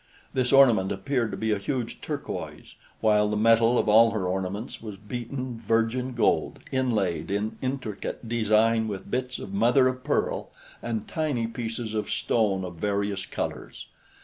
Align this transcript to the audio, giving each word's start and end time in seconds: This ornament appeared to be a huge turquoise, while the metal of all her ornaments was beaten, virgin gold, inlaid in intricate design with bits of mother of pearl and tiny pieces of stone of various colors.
This 0.33 0.51
ornament 0.51 0.91
appeared 0.91 1.29
to 1.29 1.37
be 1.37 1.51
a 1.51 1.59
huge 1.59 2.01
turquoise, 2.01 2.73
while 3.01 3.29
the 3.29 3.37
metal 3.37 3.77
of 3.77 3.87
all 3.87 4.09
her 4.09 4.25
ornaments 4.25 4.81
was 4.81 4.97
beaten, 4.97 5.59
virgin 5.59 6.13
gold, 6.13 6.57
inlaid 6.71 7.29
in 7.29 7.59
intricate 7.61 8.27
design 8.27 8.87
with 8.87 9.11
bits 9.11 9.37
of 9.37 9.53
mother 9.53 9.87
of 9.87 10.03
pearl 10.03 10.49
and 10.81 11.07
tiny 11.07 11.45
pieces 11.45 11.93
of 11.93 12.09
stone 12.09 12.65
of 12.65 12.77
various 12.77 13.27
colors. 13.27 13.85